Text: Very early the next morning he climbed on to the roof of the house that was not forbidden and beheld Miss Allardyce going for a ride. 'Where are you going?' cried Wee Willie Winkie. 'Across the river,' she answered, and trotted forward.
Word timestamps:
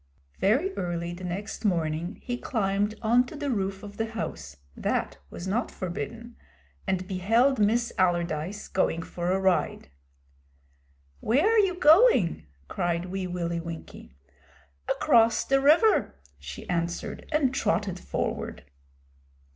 Very 0.39 0.75
early 0.77 1.13
the 1.13 1.23
next 1.23 1.63
morning 1.63 2.17
he 2.23 2.35
climbed 2.35 2.95
on 3.03 3.23
to 3.27 3.35
the 3.35 3.51
roof 3.51 3.83
of 3.83 3.97
the 3.97 4.07
house 4.07 4.57
that 4.75 5.19
was 5.29 5.47
not 5.47 5.69
forbidden 5.69 6.37
and 6.87 7.07
beheld 7.07 7.59
Miss 7.59 7.93
Allardyce 7.99 8.67
going 8.67 9.03
for 9.03 9.31
a 9.31 9.39
ride. 9.39 9.89
'Where 11.19 11.45
are 11.47 11.59
you 11.59 11.75
going?' 11.75 12.47
cried 12.67 13.11
Wee 13.11 13.27
Willie 13.27 13.61
Winkie. 13.61 14.15
'Across 14.89 15.45
the 15.45 15.61
river,' 15.61 16.15
she 16.39 16.67
answered, 16.67 17.29
and 17.31 17.53
trotted 17.53 17.99
forward. 17.99 18.65